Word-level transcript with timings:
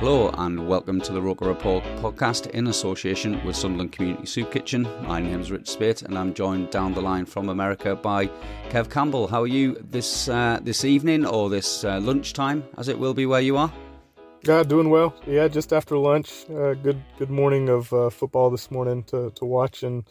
Hello 0.00 0.30
and 0.38 0.66
welcome 0.66 0.98
to 1.02 1.12
the 1.12 1.20
Roker 1.20 1.44
Report 1.44 1.84
podcast 2.00 2.46
in 2.52 2.68
association 2.68 3.44
with 3.44 3.54
Sunderland 3.54 3.92
Community 3.92 4.24
Soup 4.24 4.50
Kitchen. 4.50 4.88
My 5.06 5.20
name 5.20 5.42
is 5.42 5.50
Rich 5.50 5.68
Speight 5.68 6.00
and 6.00 6.16
I'm 6.18 6.32
joined 6.32 6.70
down 6.70 6.94
the 6.94 7.02
line 7.02 7.26
from 7.26 7.50
America 7.50 7.94
by 7.94 8.28
Kev 8.70 8.90
Campbell. 8.90 9.26
How 9.26 9.42
are 9.42 9.46
you 9.46 9.76
this 9.90 10.26
uh, 10.30 10.58
this 10.62 10.86
evening 10.86 11.26
or 11.26 11.50
this 11.50 11.84
uh, 11.84 12.00
lunchtime, 12.00 12.64
as 12.78 12.88
it 12.88 12.98
will 12.98 13.12
be 13.12 13.26
where 13.26 13.42
you 13.42 13.58
are? 13.58 13.70
Yeah, 14.42 14.62
doing 14.62 14.88
well. 14.88 15.14
Yeah, 15.26 15.48
just 15.48 15.70
after 15.70 15.98
lunch. 15.98 16.48
Uh, 16.48 16.72
good 16.72 17.02
good 17.18 17.30
morning 17.30 17.68
of 17.68 17.92
uh, 17.92 18.08
football 18.08 18.48
this 18.48 18.70
morning 18.70 19.02
to, 19.02 19.30
to 19.32 19.44
watch, 19.44 19.82
and 19.82 20.04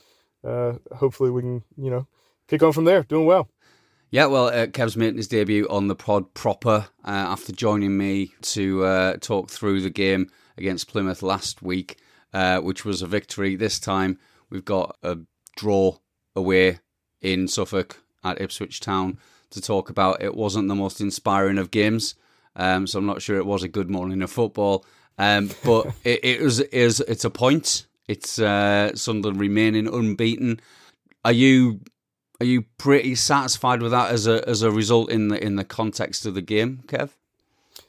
uh, 0.43 0.73
hopefully 0.95 1.31
we 1.31 1.41
can 1.41 1.63
you 1.77 1.89
know 1.89 2.07
kick 2.47 2.63
on 2.63 2.73
from 2.73 2.85
there. 2.85 3.03
Doing 3.03 3.25
well. 3.25 3.49
Yeah, 4.11 4.25
well, 4.25 4.47
uh, 4.47 4.65
Kev's 4.65 4.97
making 4.97 5.17
his 5.17 5.27
debut 5.27 5.67
on 5.69 5.87
the 5.87 5.95
pod 5.95 6.33
proper 6.33 6.87
uh, 7.05 7.09
after 7.09 7.51
joining 7.51 7.95
me 7.95 8.33
to 8.41 8.83
uh, 8.83 9.17
talk 9.17 9.51
through 9.51 9.81
the 9.81 9.91
game 9.91 10.31
against 10.57 10.87
Plymouth 10.87 11.21
last 11.21 11.61
week, 11.61 11.99
uh, 12.33 12.59
which 12.59 12.83
was 12.83 13.03
a 13.03 13.07
victory. 13.07 13.55
This 13.55 13.79
time 13.79 14.17
we've 14.49 14.65
got 14.65 14.97
a 15.03 15.19
draw 15.55 15.97
away 16.35 16.79
in 17.21 17.47
Suffolk 17.47 18.01
at 18.23 18.41
Ipswich 18.41 18.79
Town 18.79 19.19
to 19.51 19.61
talk 19.61 19.91
about. 19.91 20.23
It 20.23 20.33
wasn't 20.33 20.69
the 20.69 20.75
most 20.75 21.01
inspiring 21.01 21.59
of 21.59 21.69
games, 21.69 22.15
um, 22.55 22.87
so 22.87 22.97
I'm 22.97 23.05
not 23.05 23.21
sure 23.21 23.37
it 23.37 23.45
was 23.45 23.61
a 23.61 23.67
good 23.67 23.91
morning 23.91 24.23
of 24.23 24.31
football. 24.31 24.85
Um, 25.19 25.51
but 25.63 25.85
it, 26.03 26.23
it 26.23 26.41
was 26.41 26.61
is 26.61 26.99
it's 27.01 27.25
a 27.25 27.29
point. 27.29 27.85
It's 28.09 28.39
uh, 28.39 28.95
Sunderland 28.95 29.39
remaining 29.39 29.87
unbeaten. 29.87 30.59
Are 31.23 31.31
you 31.31 31.81
are 32.41 32.45
you 32.45 32.63
pretty 32.79 33.13
satisfied 33.13 33.83
with 33.83 33.91
that 33.91 34.09
as 34.09 34.25
a 34.25 34.47
as 34.49 34.63
a 34.63 34.71
result 34.71 35.11
in 35.11 35.27
the 35.27 35.41
in 35.43 35.57
the 35.57 35.63
context 35.63 36.25
of 36.25 36.33
the 36.33 36.41
game, 36.41 36.81
Kev? 36.87 37.11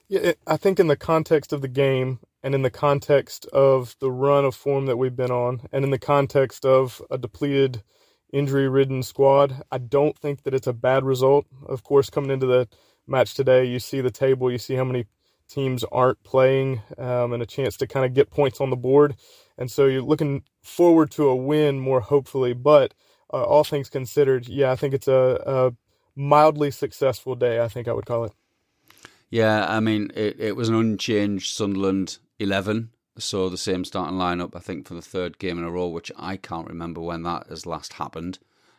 Yeah, 0.08 0.32
I 0.46 0.58
think 0.58 0.78
in 0.78 0.88
the 0.88 0.96
context 0.96 1.54
of 1.54 1.62
the 1.62 1.68
game 1.68 2.18
and 2.42 2.54
in 2.54 2.60
the 2.60 2.70
context 2.70 3.46
of 3.46 3.96
the 4.00 4.10
run 4.10 4.44
of 4.44 4.54
form 4.54 4.84
that 4.86 4.98
we've 4.98 5.16
been 5.16 5.30
on, 5.30 5.62
and 5.72 5.84
in 5.84 5.90
the 5.90 5.98
context 5.98 6.66
of 6.66 7.00
a 7.10 7.16
depleted, 7.16 7.82
injury-ridden 8.32 9.02
squad, 9.02 9.62
I 9.72 9.78
don't 9.78 10.18
think 10.18 10.42
that 10.42 10.52
it's 10.54 10.66
a 10.66 10.74
bad 10.74 11.04
result. 11.04 11.46
Of 11.66 11.82
course, 11.82 12.10
coming 12.10 12.30
into 12.30 12.46
the 12.46 12.68
match 13.06 13.34
today, 13.34 13.64
you 13.64 13.78
see 13.78 14.02
the 14.02 14.10
table, 14.10 14.50
you 14.50 14.58
see 14.58 14.74
how 14.74 14.84
many 14.84 15.06
teams 15.48 15.84
aren't 15.84 16.22
playing, 16.24 16.82
um, 16.98 17.32
and 17.32 17.42
a 17.42 17.46
chance 17.46 17.76
to 17.78 17.86
kind 17.86 18.06
of 18.06 18.14
get 18.14 18.30
points 18.30 18.60
on 18.60 18.70
the 18.70 18.76
board, 18.76 19.16
and 19.60 19.70
so 19.70 19.84
you're 19.84 20.02
looking 20.02 20.42
forward 20.62 21.10
to 21.12 21.28
a 21.28 21.36
win 21.36 21.78
more 21.78 22.00
hopefully, 22.00 22.54
but 22.54 22.94
uh, 23.32 23.44
all 23.44 23.62
things 23.62 23.90
considered, 23.90 24.48
yeah, 24.48 24.72
I 24.72 24.76
think 24.76 24.94
it's 24.94 25.06
a, 25.06 25.42
a, 25.46 25.72
mildly 26.16 26.70
successful 26.72 27.36
day. 27.36 27.60
I 27.60 27.68
think 27.68 27.86
I 27.86 27.92
would 27.92 28.06
call 28.06 28.24
it. 28.24 28.32
Yeah, 29.30 29.64
I 29.68 29.78
mean, 29.78 30.10
it, 30.16 30.40
it 30.40 30.56
was 30.56 30.68
an 30.68 30.74
unchanged 30.74 31.54
Sunderland 31.54 32.18
eleven, 32.40 32.90
so 33.16 33.48
the 33.48 33.56
same 33.56 33.84
starting 33.84 34.18
lineup. 34.18 34.56
I 34.56 34.58
think 34.58 34.88
for 34.88 34.94
the 34.94 35.02
third 35.02 35.38
game 35.38 35.58
in 35.58 35.64
a 35.64 35.70
row, 35.70 35.86
which 35.88 36.10
I 36.18 36.36
can't 36.36 36.66
remember 36.66 37.00
when 37.00 37.22
that 37.22 37.46
has 37.48 37.64
last 37.64 37.92
happened. 37.94 38.38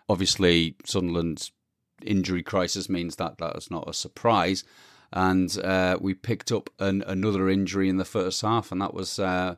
Obviously, 0.10 0.76
Sunderland's 0.84 1.52
injury 2.04 2.44
crisis 2.44 2.90
means 2.90 3.16
that 3.16 3.38
that 3.38 3.56
is 3.56 3.72
not 3.72 3.88
a 3.88 3.94
surprise, 3.94 4.66
and 5.14 5.58
uh, 5.64 5.98
we 6.02 6.14
picked 6.14 6.52
up 6.52 6.70
an, 6.80 7.02
another 7.08 7.50
injury 7.50 7.88
in 7.88 7.98
the 7.98 8.04
first 8.04 8.42
half, 8.42 8.72
and 8.72 8.82
that 8.82 8.96
was. 8.96 9.20
Uh, 9.20 9.56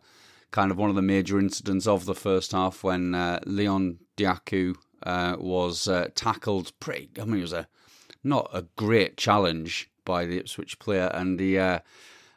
kind 0.53 0.69
of 0.71 0.77
one 0.77 0.89
of 0.91 0.95
the 0.95 1.01
major 1.01 1.39
incidents 1.39 1.87
of 1.87 2.05
the 2.05 2.13
first 2.13 2.51
half 2.51 2.83
when 2.83 3.15
uh, 3.15 3.39
Leon 3.45 3.97
Dajaku 4.15 4.75
uh, 5.01 5.35
was 5.39 5.87
uh, 5.87 6.07
tackled 6.15 6.71
pretty. 6.79 7.09
I 7.19 7.25
mean, 7.25 7.39
it 7.39 7.41
was 7.41 7.53
a 7.53 7.67
not 8.23 8.49
a 8.53 8.67
great 8.77 9.17
challenge 9.17 9.89
by 10.05 10.25
the 10.25 10.37
Ipswich 10.37 10.79
player, 10.79 11.09
and 11.13 11.39
he 11.39 11.57
uh, 11.57 11.79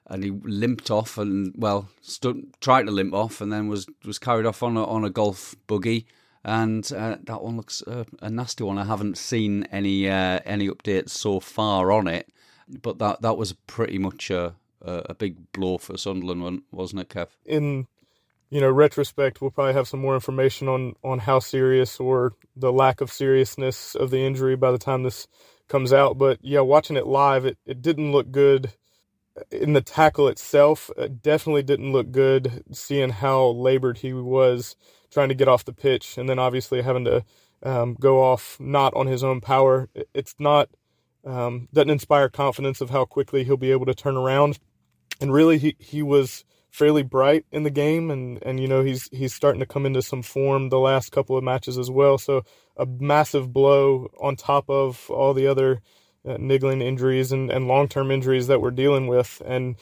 and 0.07 0.25
he 0.25 0.31
limped 0.31 0.91
off 0.91 1.19
and 1.19 1.55
well, 1.57 1.91
stood 2.01 2.59
tried 2.61 2.87
to 2.87 2.91
limp 2.91 3.15
off, 3.15 3.41
and 3.41 3.53
then 3.53 3.69
was 3.69 3.87
was 4.05 4.19
carried 4.19 4.47
off 4.47 4.63
on 4.63 4.77
a, 4.77 4.85
on 4.85 5.05
a 5.05 5.11
golf 5.11 5.55
buggy. 5.67 6.07
And 6.43 6.91
uh, 6.93 7.17
that 7.25 7.43
one 7.43 7.57
looks 7.57 7.83
uh, 7.83 8.05
a 8.23 8.31
nasty 8.31 8.65
one. 8.65 8.79
I 8.79 8.85
haven't 8.85 9.19
seen 9.19 9.65
any 9.65 10.09
any 10.09 10.69
updates 10.69 11.11
so 11.11 11.39
far 11.39 11.93
on 11.93 12.09
it, 12.09 12.33
but 12.83 12.99
that 12.99 13.21
that 13.21 13.37
was 13.37 13.53
pretty 13.53 13.99
much 13.99 14.31
a 14.31 14.55
a 14.81 15.15
big 15.15 15.53
blow 15.53 15.77
for 15.77 15.99
Sunderland, 15.99 16.63
wasn't 16.71 17.03
it, 17.03 17.09
Kev? 17.09 17.29
In 17.45 17.89
you 18.51 18.61
know 18.61 18.71
retrospect 18.71 19.41
we'll 19.41 19.51
probably 19.51 19.75
have 19.75 19.89
some 19.89 20.01
more 20.01 20.15
information 20.15 20.69
on 20.69 20.95
on 21.05 21.21
how 21.21 21.39
serious 21.39 22.01
or 22.01 22.35
the 22.57 22.73
lack 22.73 23.01
of 23.01 23.13
seriousness 23.13 23.95
of 23.95 24.11
the 24.11 24.21
injury 24.21 24.57
by 24.57 24.71
the 24.73 24.79
time 24.79 25.03
this 25.03 25.29
comes 25.69 25.93
out. 25.93 26.19
But 26.19 26.39
yeah 26.43 26.61
watching 26.61 26.97
it 26.97 27.07
live 27.07 27.45
it, 27.45 27.59
it 27.67 27.83
didn't 27.83 28.13
look 28.13 28.31
good 28.31 28.73
in 29.51 29.73
the 29.73 29.81
tackle 29.81 30.29
itself. 30.29 30.91
It 30.97 31.23
definitely 31.23 31.63
didn't 31.63 31.93
look 31.93 32.11
good 32.11 32.65
seeing 32.73 33.11
how 33.11 33.49
labored 33.49 33.99
he 33.99 34.13
was 34.13 34.77
trying 35.11 35.29
to 35.29 35.35
get 35.35 35.49
off 35.49 35.65
the 35.65 35.73
pitch 35.73 36.19
and 36.19 36.29
then 36.29 36.39
obviously 36.39 36.83
having 36.83 37.05
to 37.05 37.25
um, 37.63 37.97
go 38.01 38.23
off 38.23 38.57
not 38.61 38.95
on 38.95 39.07
his 39.07 39.25
own 39.25 39.41
power. 39.41 39.89
It's 40.15 40.35
not 40.39 40.69
um, 41.25 41.69
doesn't 41.73 41.91
inspire 41.91 42.29
confidence 42.29 42.81
of 42.81 42.91
how 42.91 43.05
quickly 43.05 43.45
he'll 43.45 43.57
be 43.57 43.73
able 43.73 43.87
to 43.87 43.95
turn 43.95 44.17
around. 44.17 44.59
And 45.21 45.33
really 45.33 45.59
he, 45.59 45.77
he 45.79 46.03
was 46.03 46.45
fairly 46.77 47.03
bright 47.03 47.47
in 47.51 47.63
the 47.63 47.71
game, 47.71 48.11
and 48.11 48.39
and 48.43 48.61
you 48.61 48.69
know 48.69 48.83
he's 48.83 49.09
he's 49.11 49.33
starting 49.35 49.61
to 49.61 49.67
come 49.67 49.87
into 49.87 50.03
some 50.03 50.23
form 50.23 50.69
the 50.69 50.79
last 50.79 51.11
couple 51.11 51.37
of 51.37 51.43
matches 51.43 51.79
as 51.79 51.91
well. 51.91 52.19
So 52.19 52.43
a 52.77 52.85
massive 52.85 53.53
blow 53.53 54.11
on 54.21 54.37
top 54.37 54.69
of 54.69 55.09
all 55.11 55.33
the 55.33 55.47
other 55.47 55.81
uh, 56.29 56.37
niggling 56.39 56.83
injuries 56.83 57.33
and, 57.33 57.51
and 57.51 57.67
long 57.67 57.89
term 57.89 58.11
injuries 58.11 58.49
that 58.49 58.61
we're 58.61 58.71
dealing 58.73 59.07
with. 59.07 59.41
And 59.47 59.77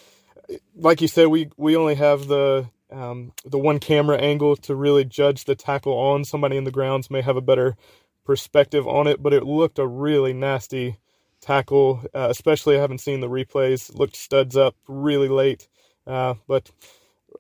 like 0.77 1.00
you 1.00 1.09
said, 1.09 1.27
we 1.28 1.50
we 1.56 1.77
only 1.77 1.97
have 1.97 2.28
the 2.28 2.71
um, 2.93 3.32
the 3.44 3.59
one 3.59 3.81
camera 3.81 4.16
angle 4.19 4.55
to 4.56 4.76
really 4.76 5.05
judge 5.05 5.44
the 5.44 5.56
tackle 5.56 5.94
on. 5.99 6.25
Somebody 6.25 6.56
in 6.56 6.65
the 6.65 6.71
grounds 6.71 7.11
may 7.11 7.22
have 7.22 7.37
a 7.37 7.43
better 7.43 7.76
perspective 8.25 8.87
on 8.87 9.08
it, 9.08 9.20
but 9.20 9.32
it 9.32 9.43
looked 9.43 9.81
a 9.81 9.87
really 9.87 10.32
nasty 10.32 10.99
tackle, 11.40 12.05
uh, 12.14 12.29
especially 12.31 12.76
I 12.76 12.81
haven't 12.81 13.00
seen 13.00 13.20
the 13.20 13.29
replays. 13.29 13.93
Looked 13.99 14.17
studs 14.17 14.56
up 14.56 14.76
really 14.87 15.29
late. 15.29 15.69
Uh, 16.06 16.34
but 16.46 16.70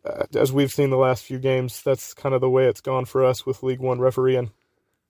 uh, 0.04 0.24
as 0.34 0.52
we've 0.52 0.72
seen 0.72 0.90
the 0.90 0.96
last 0.96 1.24
few 1.24 1.38
games, 1.38 1.82
that's 1.82 2.14
kind 2.14 2.34
of 2.34 2.40
the 2.40 2.50
way 2.50 2.66
it's 2.66 2.80
gone 2.80 3.04
for 3.04 3.24
us 3.24 3.46
with 3.46 3.62
League 3.62 3.80
One 3.80 4.00
refereeing. 4.00 4.50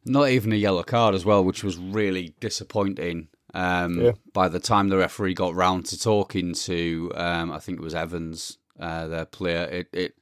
Not 0.05 0.29
even 0.29 0.53
a 0.53 0.57
yellow 0.57 0.83
card 0.83 1.15
as 1.15 1.25
well, 1.25 1.45
which 1.45 1.65
was 1.65 1.79
really 1.79 2.35
disappointing. 2.41 3.29
Um, 3.55 4.01
yeah. 4.01 4.13
By 4.33 4.49
the 4.49 4.61
time 4.61 4.89
the 4.89 4.99
referee 4.99 5.35
got 5.35 5.55
round 5.55 5.87
to 5.87 5.99
talking 5.99 6.55
to, 6.55 7.13
um, 7.15 7.53
I 7.53 7.59
think 7.59 7.79
it 7.79 7.85
was 7.85 7.95
Evans, 7.95 8.59
uh, 8.79 9.07
their 9.07 9.25
player, 9.25 9.65
it, 9.65 9.89
it 9.93 10.15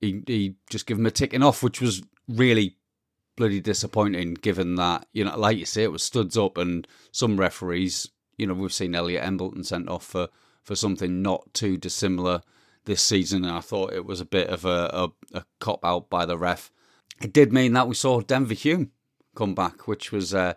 he, 0.00 0.22
he 0.26 0.54
just 0.70 0.86
gave 0.86 0.98
him 0.98 1.06
a 1.06 1.10
ticking 1.10 1.42
off, 1.42 1.62
which 1.62 1.80
was 1.80 2.02
really 2.26 2.76
bloody 3.36 3.60
disappointing. 3.60 4.34
Given 4.34 4.76
that 4.76 5.06
you 5.12 5.24
know, 5.24 5.38
like 5.38 5.58
you 5.58 5.66
say, 5.66 5.82
it 5.82 5.92
was 5.92 6.02
studs 6.02 6.36
up, 6.38 6.56
and 6.56 6.88
some 7.12 7.38
referees, 7.38 8.08
you 8.38 8.46
know, 8.46 8.54
we've 8.54 8.72
seen 8.72 8.94
Elliot 8.94 9.24
Embleton 9.24 9.62
sent 9.62 9.88
off 9.88 10.04
for 10.04 10.28
for 10.62 10.74
something 10.74 11.22
not 11.22 11.52
too 11.52 11.76
dissimilar 11.76 12.40
this 12.84 13.02
season, 13.02 13.44
and 13.44 13.54
I 13.54 13.60
thought 13.60 13.92
it 13.92 14.04
was 14.04 14.20
a 14.20 14.24
bit 14.24 14.48
of 14.48 14.64
a, 14.64 14.90
a, 14.92 15.38
a 15.38 15.44
cop 15.58 15.84
out 15.84 16.10
by 16.10 16.26
the 16.26 16.38
ref. 16.38 16.70
it 17.20 17.32
did 17.32 17.52
mean 17.52 17.72
that 17.74 17.88
we 17.88 17.94
saw 17.94 18.20
Denver 18.20 18.54
Hume 18.54 18.92
come 19.34 19.54
back, 19.54 19.86
which 19.86 20.12
was 20.12 20.34
uh, 20.34 20.54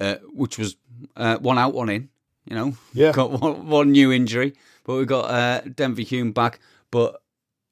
uh, 0.00 0.16
which 0.32 0.58
was 0.58 0.76
uh, 1.16 1.38
one 1.38 1.58
out, 1.58 1.74
one 1.74 1.88
in. 1.88 2.08
You 2.44 2.56
know, 2.56 2.74
yeah, 2.94 3.12
got 3.12 3.30
one, 3.30 3.66
one 3.66 3.92
new 3.92 4.10
injury, 4.10 4.54
but 4.84 4.96
we 4.96 5.04
got 5.04 5.30
uh, 5.30 5.60
Denver 5.60 6.02
Hume 6.02 6.32
back. 6.32 6.60
But 6.90 7.20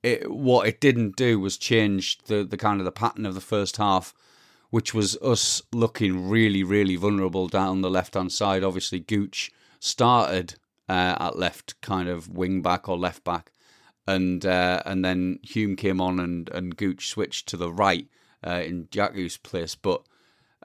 it, 0.02 0.30
what 0.30 0.68
it 0.68 0.80
didn't 0.80 1.16
do 1.16 1.40
was 1.40 1.56
change 1.56 2.18
the 2.24 2.44
the 2.44 2.58
kind 2.58 2.80
of 2.80 2.84
the 2.84 2.92
pattern 2.92 3.24
of 3.24 3.34
the 3.34 3.40
first 3.40 3.78
half, 3.78 4.12
which 4.70 4.92
was 4.92 5.16
us 5.22 5.62
looking 5.72 6.28
really, 6.28 6.62
really 6.62 6.96
vulnerable 6.96 7.48
down 7.48 7.80
the 7.80 7.90
left 7.90 8.14
hand 8.14 8.32
side. 8.32 8.62
Obviously, 8.62 9.00
Gooch 9.00 9.50
started 9.80 10.56
uh, 10.88 11.16
at 11.18 11.38
left, 11.38 11.80
kind 11.80 12.08
of 12.08 12.28
wing 12.28 12.62
back 12.62 12.88
or 12.88 12.98
left 12.98 13.24
back, 13.24 13.50
and 14.06 14.44
uh, 14.44 14.82
and 14.86 15.04
then 15.04 15.38
Hume 15.42 15.76
came 15.76 16.00
on 16.00 16.20
and 16.20 16.48
and 16.50 16.76
Gooch 16.76 17.08
switched 17.08 17.48
to 17.48 17.56
the 17.56 17.72
right 17.72 18.06
uh, 18.46 18.62
in 18.64 18.86
Jaku's 18.86 19.36
place, 19.36 19.74
but. 19.74 20.02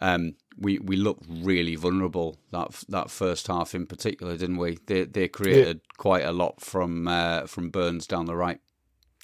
Um, 0.04 0.34
we, 0.58 0.80
we 0.80 0.96
looked 0.96 1.26
really 1.30 1.76
vulnerable 1.76 2.38
that 2.52 2.72
that 2.90 3.12
first 3.12 3.46
half 3.46 3.76
in 3.76 3.86
particular, 3.86 4.36
didn't 4.36 4.58
we? 4.58 4.80
They 4.88 5.04
they 5.04 5.28
created 5.28 5.82
yeah. 5.84 5.96
quite 5.98 6.26
a 6.26 6.32
lot 6.32 6.60
from 6.60 7.08
uh, 7.08 7.46
from 7.46 7.70
Burns 7.70 8.08
down 8.08 8.26
the 8.26 8.36
right. 8.36 8.60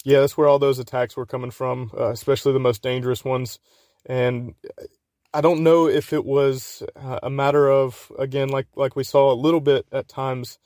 Yeah, 0.04 0.20
that's 0.20 0.36
where 0.36 0.48
all 0.48 0.58
those 0.58 0.78
attacks 0.78 1.16
were 1.16 1.26
coming 1.26 1.50
from, 1.50 1.90
uh, 1.98 2.10
especially 2.10 2.52
the 2.52 2.60
most 2.60 2.82
dangerous 2.82 3.24
ones. 3.24 3.58
And 4.06 4.54
I 5.34 5.40
don't 5.40 5.62
know 5.62 5.88
if 5.88 6.12
it 6.12 6.24
was 6.24 6.82
uh, 6.96 7.18
a 7.22 7.30
matter 7.30 7.68
of 7.68 8.10
again, 8.18 8.48
like 8.48 8.66
like 8.76 8.96
we 8.96 9.04
saw 9.04 9.32
a 9.32 9.34
little 9.34 9.60
bit 9.60 9.86
at 9.92 10.08
times 10.08 10.58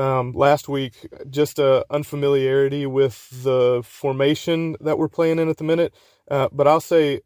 um, 0.00 0.32
last 0.32 0.68
week, 0.68 0.94
just 1.28 1.58
a 1.58 1.84
unfamiliarity 1.90 2.86
with 2.86 3.28
the 3.42 3.82
formation 3.84 4.76
that 4.80 4.98
we're 4.98 5.08
playing 5.08 5.38
in 5.38 5.48
at 5.48 5.58
the 5.58 5.64
minute. 5.64 5.94
Uh, 6.30 6.48
but 6.52 6.66
I'll 6.66 6.80
say, 6.80 7.20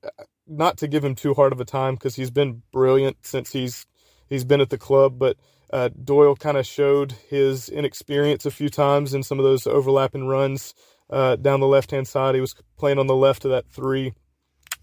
not 0.46 0.76
to 0.78 0.88
give 0.88 1.04
him 1.04 1.14
too 1.14 1.34
hard 1.34 1.52
of 1.52 1.60
a 1.60 1.64
time 1.64 1.94
because 1.94 2.16
he's 2.16 2.30
been 2.30 2.62
brilliant 2.72 3.18
since 3.22 3.52
he's 3.52 3.86
he's 4.28 4.44
been 4.44 4.60
at 4.60 4.70
the 4.70 4.78
club. 4.78 5.18
But 5.18 5.36
uh, 5.72 5.90
Doyle 6.02 6.36
kind 6.36 6.56
of 6.56 6.66
showed 6.66 7.12
his 7.28 7.68
inexperience 7.68 8.44
a 8.44 8.50
few 8.50 8.68
times 8.68 9.14
in 9.14 9.22
some 9.22 9.38
of 9.38 9.44
those 9.44 9.66
overlapping 9.66 10.26
runs 10.26 10.74
uh, 11.10 11.36
down 11.36 11.60
the 11.60 11.66
left 11.66 11.92
hand 11.92 12.08
side. 12.08 12.34
He 12.34 12.40
was 12.40 12.54
playing 12.76 12.98
on 12.98 13.06
the 13.06 13.16
left 13.16 13.44
of 13.44 13.52
that 13.52 13.68
three, 13.68 14.14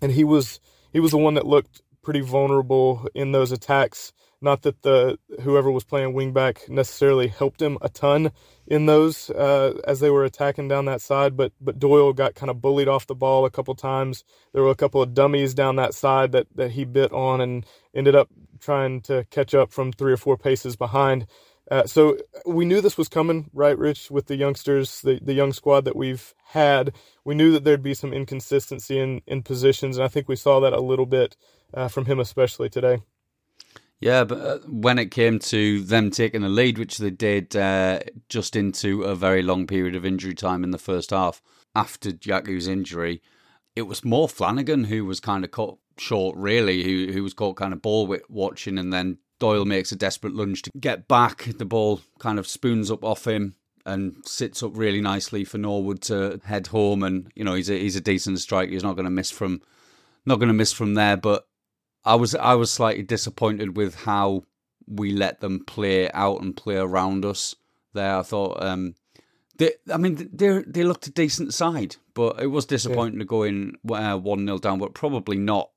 and 0.01 0.11
he 0.11 0.23
was 0.23 0.59
he 0.93 0.99
was 0.99 1.11
the 1.11 1.17
one 1.17 1.33
that 1.33 1.45
looked 1.45 1.81
pretty 2.01 2.21
vulnerable 2.21 3.07
in 3.13 3.31
those 3.31 3.51
attacks. 3.51 4.13
Not 4.41 4.63
that 4.63 4.83
the 4.83 5.19
whoever 5.41 5.71
was 5.71 5.83
playing 5.85 6.13
wingback 6.15 6.69
necessarily 6.69 7.27
helped 7.27 7.61
him 7.61 7.77
a 7.81 7.89
ton 7.89 8.31
in 8.67 8.87
those 8.87 9.29
uh, 9.31 9.79
as 9.87 9.99
they 10.01 10.11
were 10.11 10.25
attacking 10.25 10.69
down 10.69 10.85
that 10.85 11.01
side, 11.01 11.37
but 11.37 11.53
but 11.61 11.79
Doyle 11.79 12.13
got 12.13 12.35
kind 12.35 12.49
of 12.51 12.61
bullied 12.61 12.87
off 12.89 13.07
the 13.07 13.15
ball 13.15 13.45
a 13.45 13.51
couple 13.51 13.75
times. 13.75 14.23
There 14.53 14.63
were 14.63 14.71
a 14.71 14.75
couple 14.75 15.01
of 15.01 15.13
dummies 15.13 15.53
down 15.55 15.77
that 15.77 15.93
side 15.93 16.31
that 16.33 16.47
that 16.55 16.71
he 16.71 16.85
bit 16.85 17.11
on 17.13 17.41
and 17.41 17.65
ended 17.95 18.15
up 18.15 18.29
trying 18.61 19.01
to 19.03 19.25
catch 19.31 19.55
up 19.55 19.73
from 19.73 19.91
three 19.93 20.13
or 20.13 20.17
four 20.17 20.37
paces 20.37 20.77
behind. 20.77 21.27
Uh, 21.71 21.85
so 21.85 22.17
we 22.45 22.65
knew 22.65 22.81
this 22.81 22.97
was 22.97 23.09
coming, 23.09 23.49
right, 23.53 23.77
Rich, 23.77 24.11
with 24.11 24.27
the 24.27 24.35
youngsters, 24.37 25.01
the, 25.01 25.19
the 25.21 25.33
young 25.33 25.53
squad 25.53 25.85
that 25.85 25.95
we've 25.95 26.33
had. 26.47 26.93
We 27.25 27.35
knew 27.35 27.51
that 27.53 27.63
there'd 27.65 27.83
be 27.83 27.93
some 27.93 28.13
inconsistency 28.13 28.99
in, 28.99 29.21
in 29.27 29.43
positions, 29.43 29.97
and 29.97 30.05
I 30.05 30.09
think 30.09 30.29
we 30.29 30.35
saw 30.37 30.59
that 30.61 30.73
a 30.73 30.81
little 30.81 31.07
bit 31.07 31.37
uh, 31.73 31.87
from 31.89 32.05
him, 32.05 32.19
especially 32.19 32.69
today. 32.69 32.99
Yeah, 34.01 34.23
but 34.23 34.39
uh, 34.39 34.59
when 34.67 34.97
it 34.97 35.11
came 35.11 35.37
to 35.39 35.81
them 35.81 36.09
taking 36.09 36.41
the 36.41 36.49
lead, 36.49 36.79
which 36.79 36.97
they 36.97 37.11
did 37.11 37.55
uh, 37.55 37.99
just 38.29 38.55
into 38.55 39.03
a 39.03 39.15
very 39.15 39.43
long 39.43 39.67
period 39.67 39.95
of 39.95 40.03
injury 40.03 40.33
time 40.33 40.63
in 40.63 40.71
the 40.71 40.79
first 40.79 41.11
half 41.11 41.39
after 41.75 42.11
Jaku's 42.11 42.67
injury, 42.67 43.21
it 43.75 43.83
was 43.83 44.03
more 44.03 44.27
Flanagan 44.27 44.85
who 44.85 45.05
was 45.05 45.19
kind 45.19 45.45
of 45.45 45.51
caught 45.51 45.77
short, 45.97 46.35
really, 46.35 46.83
who 46.83 47.13
who 47.13 47.21
was 47.21 47.35
caught 47.35 47.57
kind 47.57 47.73
of 47.73 47.81
ball 47.83 48.17
watching, 48.27 48.79
and 48.79 48.91
then 48.91 49.19
Doyle 49.39 49.65
makes 49.65 49.91
a 49.91 49.95
desperate 49.95 50.33
lunge 50.33 50.63
to 50.63 50.71
get 50.79 51.07
back. 51.07 51.47
The 51.57 51.65
ball 51.65 52.01
kind 52.17 52.39
of 52.39 52.47
spoons 52.47 52.89
up 52.89 53.03
off 53.03 53.27
him 53.27 53.53
and 53.85 54.15
sits 54.25 54.63
up 54.63 54.71
really 54.75 55.01
nicely 55.01 55.43
for 55.43 55.57
Norwood 55.57 56.01
to 56.03 56.39
head 56.45 56.67
home. 56.67 57.03
And 57.03 57.31
you 57.35 57.43
know 57.43 57.53
he's 57.53 57.69
a 57.69 57.77
he's 57.77 57.95
a 57.95 58.01
decent 58.01 58.39
striker. 58.39 58.71
He's 58.71 58.83
not 58.83 58.95
going 58.95 59.05
to 59.05 59.11
miss 59.11 59.29
from 59.29 59.61
not 60.25 60.37
going 60.37 60.47
to 60.47 60.53
miss 60.53 60.71
from 60.71 60.95
there, 60.95 61.17
but 61.17 61.47
I 62.03 62.15
was 62.15 62.35
I 62.35 62.55
was 62.55 62.71
slightly 62.71 63.03
disappointed 63.03 63.77
with 63.77 63.95
how 63.95 64.43
we 64.87 65.11
let 65.11 65.39
them 65.39 65.63
play 65.65 66.09
out 66.11 66.41
and 66.41 66.55
play 66.55 66.75
around 66.75 67.25
us. 67.25 67.55
There, 67.93 68.17
I 68.17 68.21
thought. 68.21 68.63
Um, 68.63 68.95
they, 69.57 69.73
I 69.91 69.97
mean, 69.97 70.29
they 70.33 70.63
they 70.65 70.83
looked 70.83 71.07
a 71.07 71.11
decent 71.11 71.53
side, 71.53 71.97
but 72.13 72.41
it 72.41 72.47
was 72.47 72.65
disappointing 72.65 73.19
yeah. 73.19 73.23
to 73.23 73.25
go 73.25 73.43
in 73.43 73.75
uh, 73.91 74.17
one 74.17 74.45
0 74.45 74.57
down. 74.59 74.79
But 74.79 74.93
probably 74.93 75.37
not 75.37 75.69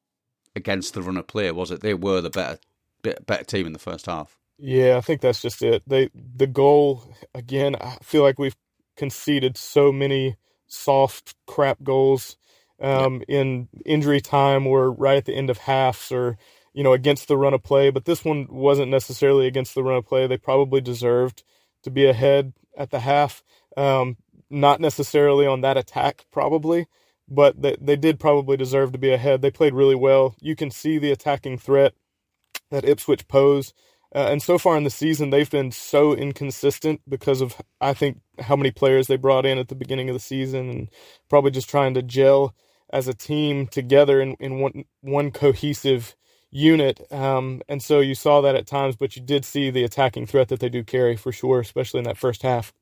against 0.56 0.94
the 0.94 1.02
runner 1.02 1.22
player, 1.22 1.52
was 1.52 1.70
it? 1.70 1.80
They 1.80 1.94
were 1.94 2.20
the 2.20 2.30
better 2.30 2.58
better 3.02 3.44
team 3.44 3.66
in 3.66 3.72
the 3.72 3.78
first 3.78 4.06
half. 4.06 4.38
Yeah, 4.58 4.96
I 4.96 5.00
think 5.00 5.20
that's 5.20 5.42
just 5.42 5.62
it. 5.62 5.82
They 5.86 6.10
the 6.14 6.46
goal 6.46 7.14
again. 7.34 7.76
I 7.76 7.98
feel 8.02 8.22
like 8.22 8.38
we've 8.38 8.56
conceded 8.96 9.56
so 9.56 9.92
many 9.92 10.36
soft 10.66 11.34
crap 11.46 11.82
goals 11.82 12.36
um, 12.80 13.22
in 13.28 13.68
injury 13.86 14.20
time 14.20 14.66
or 14.66 14.92
right 14.92 15.16
at 15.18 15.26
the 15.26 15.34
end 15.36 15.50
of 15.50 15.58
halves 15.58 16.12
or 16.12 16.38
you 16.74 16.84
know 16.84 16.92
against 16.94 17.28
the 17.28 17.36
run 17.36 17.54
of 17.54 17.62
play. 17.62 17.90
But 17.90 18.04
this 18.06 18.24
one 18.24 18.46
wasn't 18.50 18.90
necessarily 18.90 19.46
against 19.46 19.74
the 19.74 19.82
run 19.84 19.96
of 19.98 20.06
play. 20.06 20.26
They 20.26 20.38
probably 20.38 20.80
deserved 20.80 21.44
to 21.84 21.90
be 21.90 22.06
ahead 22.06 22.52
at 22.76 22.90
the 22.90 23.00
half. 23.00 23.42
Um, 23.76 24.18
not 24.50 24.80
necessarily 24.80 25.46
on 25.46 25.62
that 25.62 25.76
attack, 25.76 26.26
probably, 26.32 26.86
but 27.28 27.60
they, 27.60 27.76
they 27.80 27.96
did 27.96 28.20
probably 28.20 28.56
deserve 28.56 28.92
to 28.92 28.98
be 28.98 29.12
ahead. 29.12 29.42
They 29.42 29.50
played 29.50 29.74
really 29.74 29.94
well. 29.96 30.36
You 30.40 30.56
can 30.56 30.70
see 30.70 30.98
the 30.98 31.12
attacking 31.12 31.58
threat 31.58 31.94
that 32.70 32.86
Ipswich 32.88 33.28
pose. 33.28 33.74
Uh, 34.14 34.28
and 34.30 34.42
so 34.42 34.58
far 34.58 34.76
in 34.76 34.84
the 34.84 34.90
season, 34.90 35.30
they've 35.30 35.50
been 35.50 35.72
so 35.72 36.14
inconsistent 36.14 37.00
because 37.08 37.40
of, 37.40 37.56
I 37.80 37.94
think, 37.94 38.20
how 38.38 38.54
many 38.54 38.70
players 38.70 39.08
they 39.08 39.16
brought 39.16 39.44
in 39.44 39.58
at 39.58 39.68
the 39.68 39.74
beginning 39.74 40.08
of 40.08 40.14
the 40.14 40.20
season 40.20 40.70
and 40.70 40.88
probably 41.28 41.50
just 41.50 41.68
trying 41.68 41.94
to 41.94 42.02
gel 42.02 42.54
as 42.90 43.08
a 43.08 43.14
team 43.14 43.66
together 43.66 44.20
in, 44.20 44.34
in 44.34 44.60
one 44.60 44.84
one 45.00 45.30
cohesive 45.32 46.14
unit. 46.50 47.00
Um, 47.12 47.60
and 47.68 47.82
so 47.82 47.98
you 47.98 48.14
saw 48.14 48.40
that 48.42 48.54
at 48.54 48.68
times, 48.68 48.94
but 48.94 49.16
you 49.16 49.22
did 49.22 49.44
see 49.44 49.70
the 49.70 49.82
attacking 49.82 50.26
threat 50.26 50.48
that 50.48 50.60
they 50.60 50.68
do 50.68 50.84
carry 50.84 51.16
for 51.16 51.32
sure, 51.32 51.60
especially 51.60 51.98
in 51.98 52.04
that 52.04 52.16
first 52.16 52.42
half. 52.42 52.72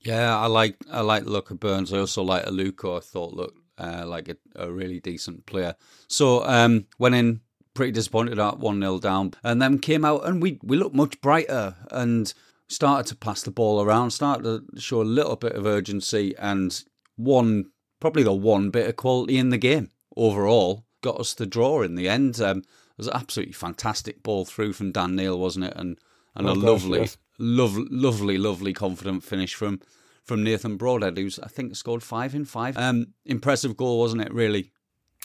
Yeah, 0.00 0.36
I 0.36 0.46
like 0.46 0.76
I 0.90 1.00
like 1.00 1.24
the 1.24 1.30
look 1.30 1.50
of 1.50 1.60
Burns. 1.60 1.92
I 1.92 1.98
also 1.98 2.22
like 2.22 2.44
Aluko. 2.44 2.96
I 2.96 3.00
thought 3.00 3.34
looked 3.34 3.58
uh, 3.78 4.04
like 4.06 4.28
a, 4.28 4.36
a, 4.56 4.72
really 4.72 5.00
decent 5.00 5.46
player. 5.46 5.74
So 6.08 6.44
um, 6.44 6.86
went 6.98 7.14
in 7.14 7.40
pretty 7.76 7.92
disappointed 7.92 8.38
at 8.38 8.58
one 8.58 8.80
0 8.80 8.98
down, 8.98 9.34
and 9.44 9.62
then 9.62 9.78
came 9.78 10.04
out 10.04 10.26
and 10.26 10.42
we 10.42 10.58
we 10.62 10.76
looked 10.76 10.96
much 10.96 11.20
brighter 11.20 11.76
and 11.90 12.32
started 12.68 13.06
to 13.06 13.16
pass 13.16 13.42
the 13.42 13.50
ball 13.50 13.80
around, 13.80 14.10
started 14.10 14.42
to 14.42 14.80
show 14.80 15.00
a 15.00 15.04
little 15.04 15.36
bit 15.36 15.52
of 15.52 15.66
urgency, 15.66 16.34
and 16.38 16.84
one 17.16 17.66
probably 18.00 18.22
the 18.22 18.32
one 18.32 18.70
bit 18.70 18.88
of 18.88 18.96
quality 18.96 19.38
in 19.38 19.50
the 19.50 19.58
game 19.58 19.90
overall. 20.16 20.84
Got 21.02 21.20
us 21.20 21.34
the 21.34 21.46
draw 21.46 21.82
in 21.82 21.94
the 21.94 22.08
end. 22.08 22.40
Um, 22.40 22.58
it 22.58 22.98
was 22.98 23.06
an 23.06 23.16
absolutely 23.16 23.52
fantastic 23.52 24.22
ball 24.22 24.44
through 24.44 24.72
from 24.72 24.92
Dan 24.92 25.14
Neil, 25.14 25.38
wasn't 25.38 25.66
it? 25.66 25.74
And 25.76 25.98
and 26.34 26.48
oh, 26.48 26.52
a 26.52 26.54
lovely, 26.54 27.00
yes. 27.00 27.18
lovely, 27.38 27.86
lovely, 27.90 28.38
lovely, 28.38 28.72
confident 28.72 29.22
finish 29.22 29.54
from 29.54 29.80
from 30.24 30.42
Nathan 30.42 30.76
Broadhead, 30.76 31.16
who's 31.16 31.38
I 31.38 31.48
think 31.48 31.76
scored 31.76 32.02
five 32.02 32.34
in 32.34 32.44
five. 32.44 32.76
Um, 32.76 33.14
impressive 33.24 33.76
goal, 33.76 34.00
wasn't 34.00 34.22
it? 34.22 34.32
Really. 34.32 34.72